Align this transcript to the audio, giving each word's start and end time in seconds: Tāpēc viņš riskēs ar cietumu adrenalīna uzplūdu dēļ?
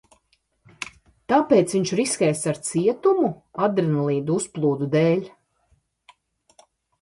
Tāpēc 1.33 1.75
viņš 1.75 1.91
riskēs 1.99 2.41
ar 2.53 2.59
cietumu 2.69 3.29
adrenalīna 3.67 4.35
uzplūdu 4.39 4.89
dēļ? 4.97 5.23